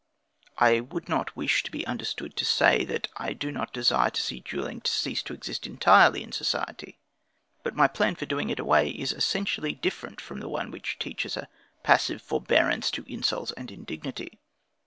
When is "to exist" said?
5.21-5.67